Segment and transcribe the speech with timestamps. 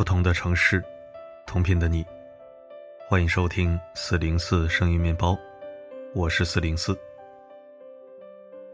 [0.00, 0.82] 不同的城市，
[1.46, 2.02] 同频的你，
[3.06, 5.38] 欢迎收听四零四声音面包，
[6.14, 6.98] 我是四零四。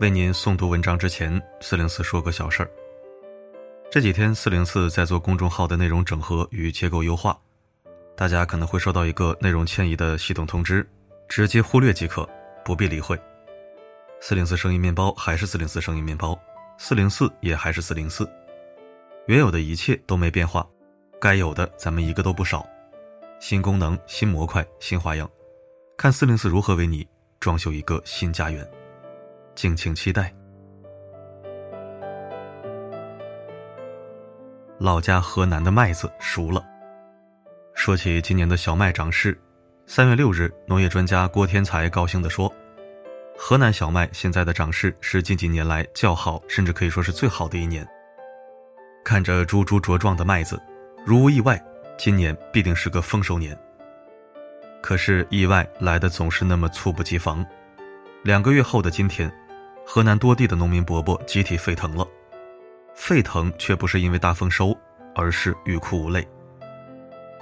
[0.00, 2.70] 为您诵读文章之前，四零四说个小事儿。
[3.88, 7.40] 这几天四零四在做公众号的内容整合与结构优化，
[8.16, 10.84] 大家可能会收到一个内容迁移的系统通知，
[11.28, 12.28] 直接忽略即可，
[12.64, 13.16] 不必理会。
[14.18, 16.36] 四零四声音面包还是四零四声音面包，
[16.78, 18.28] 四零四也还是四零四，
[19.26, 20.68] 原有的一切都没变化。
[21.22, 22.68] 该有的咱们一个都不少，
[23.38, 25.30] 新功能、新模块、新花样，
[25.96, 27.06] 看四零四如何为你
[27.38, 28.68] 装修一个新家园，
[29.54, 30.34] 敬请期待。
[34.80, 36.60] 老家河南的麦子熟了。
[37.72, 39.40] 说起今年的小麦涨势，
[39.86, 42.52] 三月六日，农业专家郭天才高兴地说
[43.38, 47.86] ：“河南小麦现在的涨势是近几年来较好，甚至可以说是最好的一年。
[49.04, 50.60] 看着株株茁壮的麦子。”
[51.04, 51.60] 如无意外，
[51.98, 53.58] 今年必定是个丰收年。
[54.80, 57.44] 可是意外来的总是那么猝不及防。
[58.22, 59.32] 两个月后的今天，
[59.84, 62.06] 河南多地的农民伯伯集体沸腾了。
[62.94, 64.76] 沸腾却不是因为大丰收，
[65.12, 66.26] 而是欲哭无泪。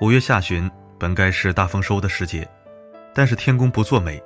[0.00, 2.48] 五月下旬本该是大丰收的时节，
[3.12, 4.22] 但是天公不作美，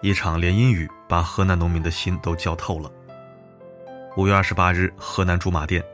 [0.00, 2.90] 一场连阴雨把河南农民的心都浇透了。
[4.16, 5.84] 五月二十八日，河南驻马店，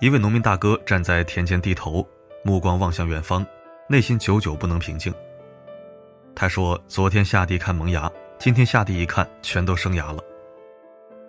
[0.00, 2.08] 一位农民大哥站在田间地头。
[2.44, 3.46] 目光望向远方，
[3.88, 5.12] 内心久久不能平静。
[6.34, 10.20] 他说：“昨天下地看萌芽，今天下地一看，全都生芽了。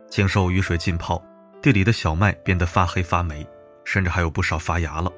[0.09, 1.23] 经受雨水浸泡，
[1.61, 3.45] 地里的小麦变得发黑发霉，
[3.83, 5.11] 甚至还有不少发芽了。”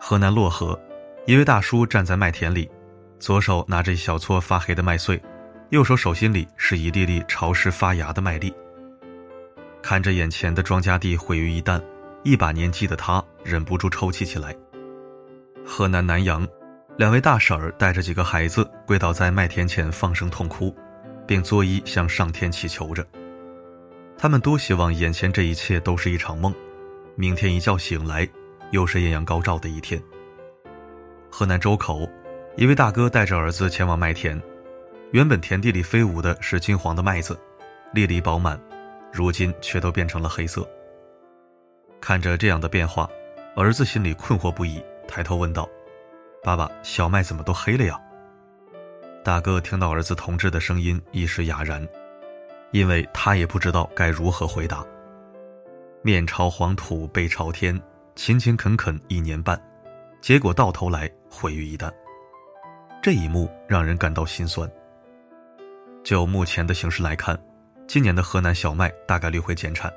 [0.00, 0.80] 河南漯河，
[1.26, 2.70] 一位大叔站在麦田里，
[3.18, 5.20] 左手拿着一小撮发黑的麦穗，
[5.68, 8.54] 右手手心里是一粒粒潮湿发芽的麦粒。
[9.82, 11.82] 看着眼前的庄稼地毁于一旦。
[12.22, 14.54] 一把年纪的他忍不住抽泣起来。
[15.64, 16.46] 河南南阳，
[16.96, 20.74] 两位大婶儿带着几个孩子跪倒在麦田前放声痛哭，
[21.26, 23.06] 并作揖向上天祈求着。
[24.16, 26.54] 他们多希望眼前这一切都是一场梦，
[27.16, 28.28] 明天一觉醒来
[28.70, 30.00] 又是艳阳高照的一天。
[31.30, 32.08] 河南周口，
[32.56, 34.40] 一位大哥带着儿子前往麦田，
[35.10, 37.36] 原本田地里飞舞的是金黄的麦子，
[37.94, 38.60] 粒粒饱满，
[39.12, 40.68] 如今却都变成了黑色。
[42.02, 43.08] 看着这样的变化，
[43.54, 45.68] 儿子心里困惑不已，抬头问道
[46.42, 47.98] ：“爸爸，小麦怎么都黑了呀？”
[49.22, 51.88] 大哥听到儿子同志的声音，一时哑然，
[52.72, 54.84] 因为他也不知道该如何回答。
[56.02, 57.80] 面朝黄土背朝天，
[58.16, 59.56] 勤勤恳恳一年半，
[60.20, 61.88] 结果到头来毁于一旦。
[63.00, 64.68] 这一幕让人感到心酸。
[66.02, 67.40] 就目前的形势来看，
[67.86, 69.92] 今年的河南小麦大概率会减产。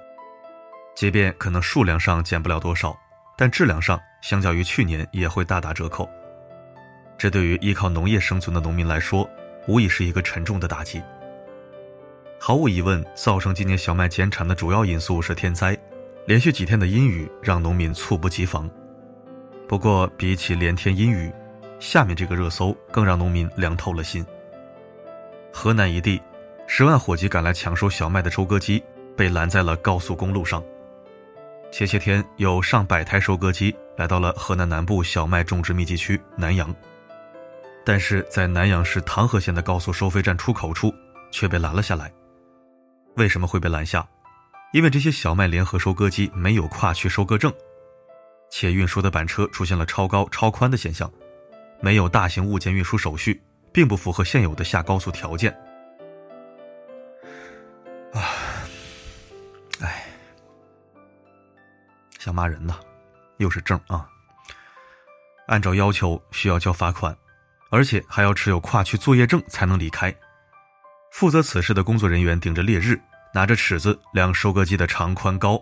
[0.96, 2.98] 即便可能数量上减不了多少，
[3.38, 6.10] 但质量上相较于去年也会大打折扣。
[7.18, 9.30] 这对于依靠农业生存的农民来说，
[9.68, 11.02] 无疑是一个沉重的打击。
[12.40, 15.78] 毫无疑问，造成今年小麦减产的主要因素是天灾，
[16.26, 18.70] 连续几天的阴雨让农民猝不及防。
[19.68, 21.32] 不过，比起连天阴雨，
[21.80, 24.26] 下面这个热搜更让农民凉透了心。
[25.52, 26.22] 河南一地，
[26.68, 28.84] 十万火急赶来抢收小麦的收割机
[29.18, 30.64] 被拦在了高速公路上。
[31.76, 36.74] 前些天，有上百台收割机来到了河南南部小麦种植密集区南阳，
[37.84, 40.96] 但是在南阳市唐河县的高速收费站出口处
[41.32, 42.10] 却被拦了下来。
[43.18, 44.08] 为什么会被拦下？
[44.72, 47.52] 因为这些小麦联合收割机没有跨区收割证，
[48.50, 51.12] 且运输的板车出现了超高、超宽的现象，
[51.82, 53.44] 没有大型物件运输手续，
[53.74, 55.54] 并不符合现有的下高速条件。
[62.26, 62.76] 想骂人呢，
[63.38, 64.10] 又是证啊！
[65.46, 67.16] 按照要求需要交罚款，
[67.70, 70.12] 而且还要持有跨区作业证才能离开。
[71.12, 73.00] 负责此事的工作人员顶着烈日，
[73.32, 75.62] 拿着尺子量收割机的长宽高，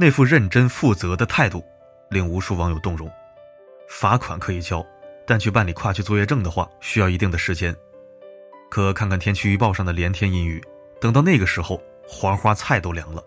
[0.00, 1.64] 那副认真负责的态度
[2.10, 3.08] 令无数网友动容。
[3.88, 4.84] 罚款可以交，
[5.24, 7.72] 但去办理跨区作业证的话，需要一定的时间。
[8.68, 10.60] 可看看天气预报上的连天阴雨，
[11.00, 13.22] 等到那个时候，黄花菜都凉了。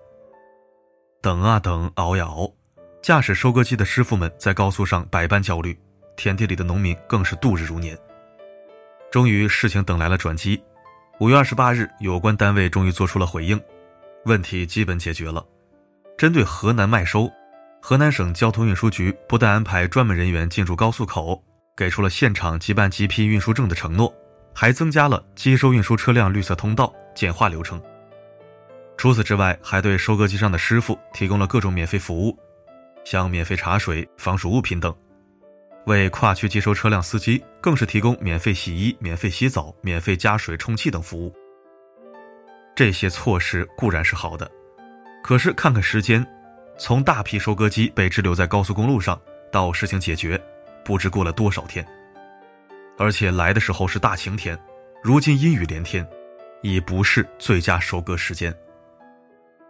[1.21, 2.51] 等啊等，熬呀熬。
[3.03, 5.77] 驾驶收割机的师傅们在高速上百般焦虑，
[6.15, 7.97] 田地里的农民更是度日如年。
[9.11, 10.63] 终于，事情等来了转机。
[11.19, 13.61] 五月二十八日，有关单位终于做出了回应，
[14.23, 15.45] 问题基本解决了。
[16.17, 17.29] 针对河南麦收，
[17.81, 21.43] 河南省交通运输局不但安排专门人员进驻高速口，
[21.75, 24.15] 给出了现场即办即批运输证的承诺，
[24.55, 27.81] 还增加了接收运输车辆绿色通道，简化流程。
[28.95, 32.39] 除此之外，还对收割机上的师傅提供了各种免费服务。
[33.03, 34.95] 像免费茶水、防暑物品等，
[35.85, 41.33] 为跨区接收车辆司机更是提供免费洗衣、免费洗澡、免费加水充气等服务。
[42.75, 44.49] 这些措施固然是好的，
[45.21, 46.25] 可是看看时间，
[46.77, 49.19] 从大批收割机被滞留在高速公路上
[49.51, 50.41] 到事情解决，
[50.83, 51.85] 不知过了多少天。
[52.97, 54.57] 而且来的时候是大晴天，
[55.03, 56.07] 如今阴雨连天，
[56.61, 58.55] 已不是最佳收割时间。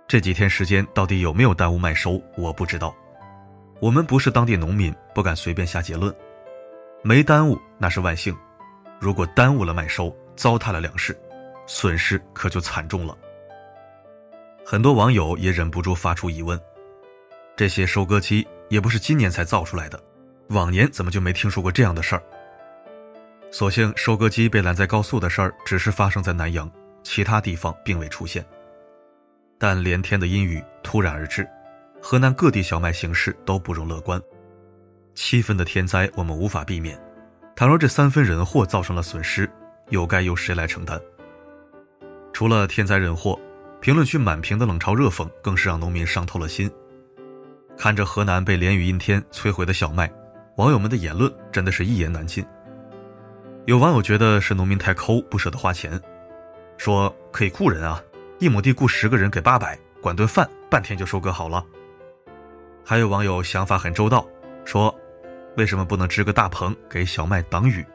[0.07, 2.95] 这几天时间到底有没有耽误麦收，我不知道。
[3.79, 6.13] 我们不是当地农民，不敢随便下结论。
[7.01, 8.35] 没耽误那是万幸，
[8.99, 11.17] 如果耽误了麦收，糟蹋了粮食。
[11.65, 13.17] 损失可就惨重了。
[14.65, 16.59] 很多网友也忍不住发出疑问：
[17.55, 19.97] 这些收割机也不是今年才造出来的，
[20.49, 22.23] 往年怎么就没听说过这样的事儿？
[23.49, 26.69] 所幸收割机被拦在高速的事儿只是发生在南阳，
[27.01, 28.45] 其他地方并未出现。
[29.57, 31.47] 但连天的阴雨突然而至，
[32.05, 34.21] 河南各地小麦形势都不容乐观。
[35.15, 37.01] 七分的天灾我们无法避免，
[37.55, 39.49] 倘若这三分人祸造成了损失，
[39.87, 41.01] 又该由谁来承担？
[42.33, 43.39] 除了天灾人祸，
[43.79, 46.69] 评论区满屏的冷嘲热讽更是让农民伤透了心。
[47.77, 50.11] 看着河南被连雨阴天摧毁的小麦，
[50.57, 52.45] 网友们的言论真的是一言难尽。
[53.65, 55.97] 有网友觉得是农民太抠，不舍得花钱，
[56.77, 58.03] 说可以雇人啊，
[58.39, 61.65] 一亩地雇十个人给八百，管顿饭，半天就收割好了。
[62.85, 64.27] 还有网友想法很周到，
[64.65, 64.93] 说
[65.55, 67.85] 为什么不能支个大棚给小麦挡雨？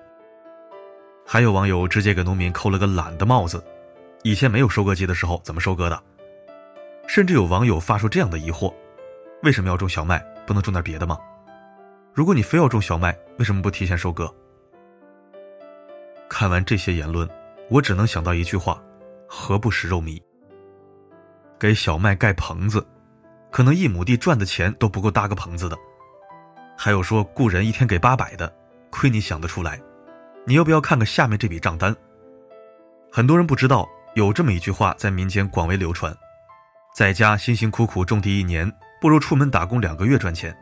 [1.26, 3.62] 还有网友直接给农民扣了个懒的帽子。
[4.22, 6.02] 以前没有收割机的时候怎么收割的？
[7.06, 8.72] 甚至有网友发出这样的疑惑：
[9.42, 11.18] 为什么要种小麦，不能种点别的吗？
[12.14, 14.34] 如果你非要种小麦，为什么不提前收割？
[16.28, 17.28] 看完这些言论，
[17.68, 18.82] 我只能想到一句话：
[19.28, 20.20] 何不食肉糜？
[21.58, 22.84] 给小麦盖棚子，
[23.50, 25.76] 可能一亩地赚的钱都不够搭个棚子的。
[26.76, 28.52] 还有说雇人一天给八百的，
[28.90, 29.80] 亏你想得出来！
[30.46, 31.94] 你要不要看看下面这笔账单？
[33.10, 33.88] 很多人不知道。
[34.14, 36.12] 有这么一句话在民间广为流传：
[36.92, 40.56] 在家辛辛苦苦种地一年，不如出门打工两个月赚钱。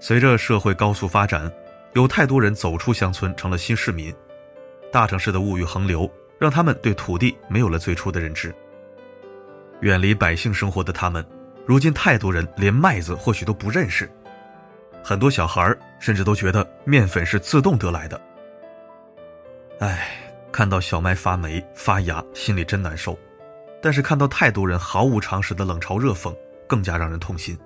[0.00, 1.52] 随着社会高速发展，
[1.92, 4.12] 有太多人走出乡村成了新市民，
[4.90, 8.52] 大城市的物欲横流让他们对土地没有了最初的认知。
[9.82, 11.24] 远离百姓生活的他们，
[11.68, 14.10] 如今太多人连麦子或许都不认识，
[15.04, 18.18] 很多小孩甚至都觉得面粉是自动得来的。
[19.80, 20.08] 唉。
[20.50, 23.12] 看到小麦发霉发芽，心里真难受；
[23.82, 26.34] 但是看到太多人毫无常识的冷嘲热讽，
[26.66, 27.56] 更加让人痛心。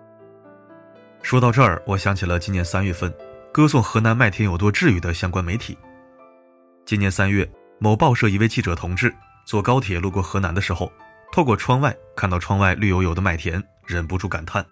[1.22, 3.10] 说到这儿，我想起了今年三月份
[3.52, 5.78] 歌颂河南麦田有多治愈的相关媒体。
[6.84, 7.48] 今年三月，
[7.78, 9.14] 某报社一位记者同志
[9.46, 10.93] 坐高铁路过河南的时候，
[11.32, 14.64] 透过窗外看到窗外绿油油的麦田，忍不住感叹：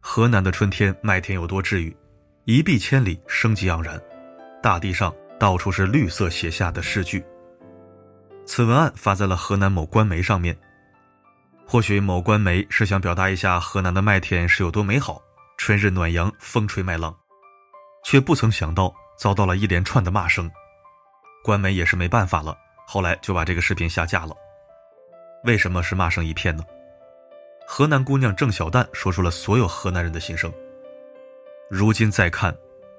[0.00, 1.96] 河南的春天麦田有多治愈，
[2.46, 3.98] 一碧千里，生机盎然，
[4.60, 7.24] 大地上到处是绿色写下的诗句。
[8.44, 10.58] 此文案发在了河南某官媒上面，
[11.64, 15.22] 或许某官媒是想表达一下河南的麦田是有多美好，
[15.58, 17.14] 春日暖阳，风吹麦浪，
[18.04, 20.50] 却不曾想到遭到了一连串的骂声。
[21.44, 24.34] 官媒也是没办法了，后来就把这个视频下架了。
[25.44, 26.64] 为什么是骂声一片呢？
[27.66, 30.52] 河南姑娘郑小蛋说出了所有河南人的心声。
[31.70, 32.54] 如今再看，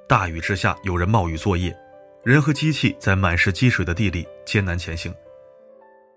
[0.07, 1.75] 大雨之下有人冒雨作业，
[2.23, 5.13] 人和机器在满是积水的地里艰难前行。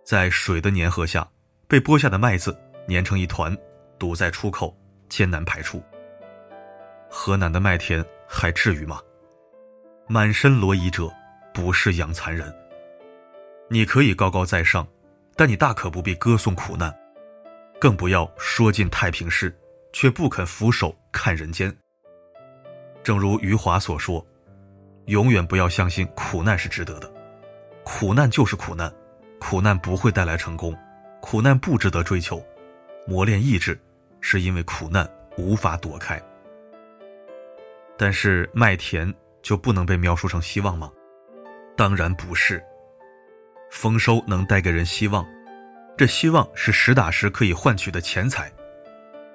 [0.04, 1.26] 在水的粘合下，
[1.66, 2.56] 被剥下的麦子
[2.88, 3.56] 粘成一团，
[3.98, 4.76] 堵在出口，
[5.08, 5.82] 艰难排出。
[7.10, 9.00] 河南的麦田还至于吗？
[10.06, 11.10] 满身罗衣者，
[11.54, 12.54] 不是养蚕人。
[13.70, 14.86] 你可以高高在上，
[15.38, 16.92] 但你大可不必歌颂苦难，
[17.80, 19.56] 更不要说尽太平事，
[19.92, 21.72] 却不肯俯首看人间。
[23.04, 24.26] 正如余华所说
[25.06, 27.08] ：“永远不要相信苦难是值得的，
[27.84, 28.92] 苦难就是苦难。”
[29.40, 30.76] 苦难不会带来成功，
[31.20, 32.44] 苦难不值得追求，
[33.06, 33.80] 磨练意志，
[34.20, 36.20] 是因为苦难无法躲开。
[37.96, 40.90] 但是麦田就不能被描述成希望吗？
[41.76, 42.60] 当然不是。
[43.70, 45.26] 丰收能带给人希望，
[45.96, 48.50] 这希望是实打实可以换取的钱财，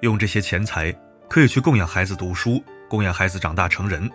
[0.00, 0.94] 用这些钱财
[1.28, 4.10] 可以去供养孩子读书，供养孩子长大成人，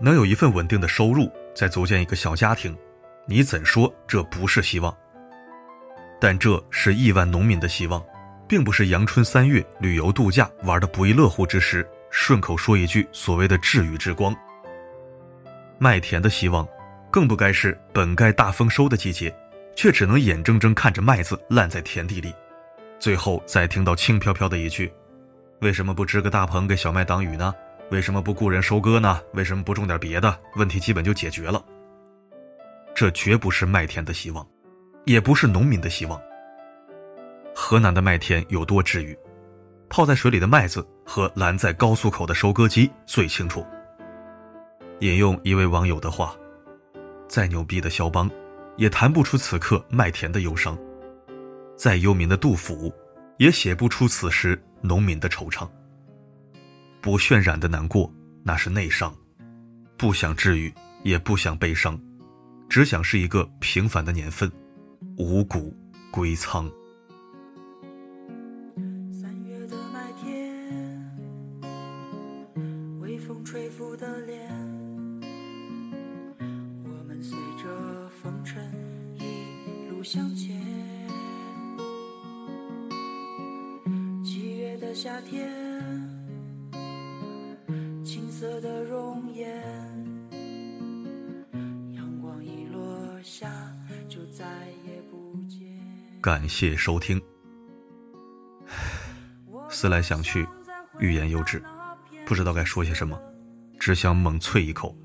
[0.00, 2.76] 能有一份稳定的收入，再组建一个小家庭，
[3.26, 4.96] 你怎说这不是希望？
[6.20, 8.02] 但这是亿万农民的希望，
[8.48, 14.34] 并不是阳春三月旅游度假玩的不亦乐乎之时，顺口说一句所谓的治愈之光。
[15.78, 16.68] 麦田的希望，
[17.10, 19.34] 更不该是本该大丰收的季节，
[19.74, 22.34] 却只能眼睁睁看着麦子烂在田地里，
[22.98, 24.92] 最后再听到轻飘飘的一句
[25.60, 27.54] ：“为什么不支个大棚给小麦挡雨呢？
[27.90, 29.20] 为什么不雇人收割呢？
[29.32, 30.38] 为什么不种点别的？
[30.56, 31.64] 问题基本就解决了。
[32.94, 34.46] 这绝不是麦田的希望，
[35.04, 36.20] 也不是农民的希望。
[37.54, 39.16] 河南的麦田有多治愈，
[39.88, 43.66] 泡在水里的麦子和拦在高速口的收割机最清楚。
[45.00, 46.36] 引用一位网友的话
[47.26, 48.30] ：“再牛逼的肖邦，
[48.80, 50.74] 也谈不出此刻麦田的忧伤；
[51.76, 52.90] 再忧民的杜甫，
[53.36, 55.68] 也写不出此时农民的惆怅。
[57.02, 58.10] 不渲染的难过，
[58.42, 59.12] 那是内伤；
[59.98, 60.72] 不想治愈，
[61.04, 62.00] 也不想悲伤，
[62.70, 64.50] 只想是一个平凡的年份，
[65.18, 65.76] 五谷
[66.10, 66.66] 归仓。”
[96.22, 97.20] 感谢收听。
[99.68, 100.46] 思来想去，
[100.98, 101.62] 欲言又止，
[102.26, 103.20] 不知道该说些什么，
[103.78, 104.96] 只想猛啐一口。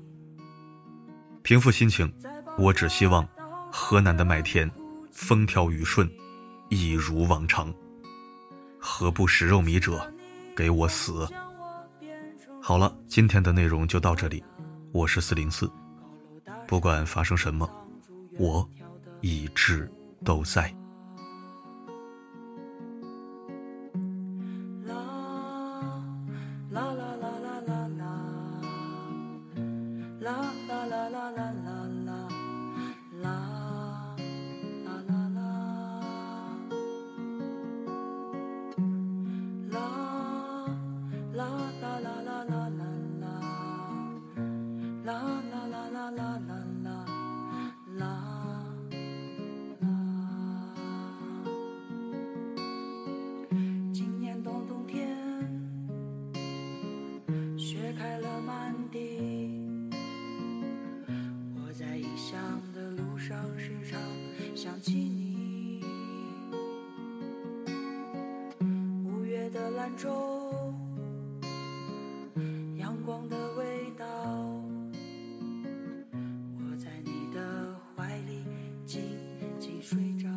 [1.42, 2.12] 平复心情，
[2.58, 3.28] 我只希望
[3.70, 4.70] 河南的麦田。
[5.12, 6.10] 风调雨顺，
[6.68, 7.72] 一如往常。
[8.78, 10.12] 何不食肉糜者，
[10.54, 11.26] 给我死！
[12.60, 14.44] 好了，今天的内容就到这里。
[14.92, 15.70] 我是四零四，
[16.66, 17.66] 不管发生什么，
[18.38, 18.68] 我
[19.20, 19.90] 一直
[20.24, 20.85] 都在。
[69.56, 70.74] 的兰州，
[72.76, 74.04] 阳光的味道，
[76.58, 78.44] 我在你的怀里
[78.84, 79.02] 静
[79.58, 80.28] 静睡着。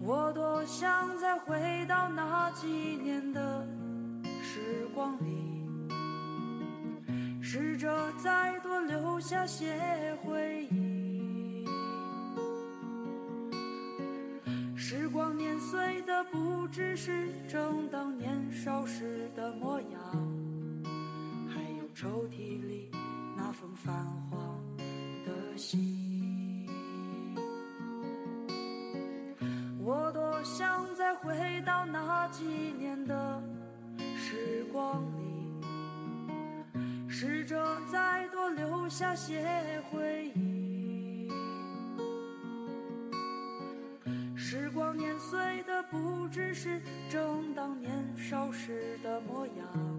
[0.00, 3.64] 我多想再回到那几年的
[4.42, 5.44] 时光里。
[7.40, 9.72] 试着再多留下些
[16.64, 20.00] 不只是正当年少时的模样，
[21.46, 22.90] 还有抽屉里
[23.36, 23.92] 那封泛
[24.30, 24.58] 黄
[25.26, 26.66] 的信。
[29.78, 32.46] 我多想再回到那几
[32.78, 33.42] 年的
[34.16, 35.60] 时光里。
[37.06, 40.13] 试着再多留下些回
[46.34, 49.93] 只是正当年少时的模样，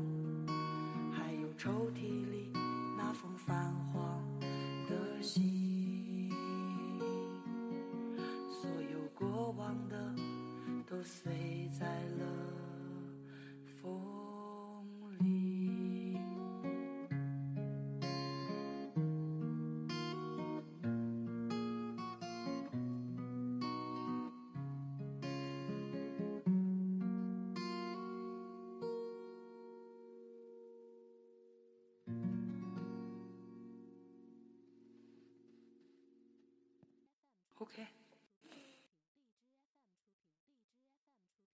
[37.66, 37.95] Okay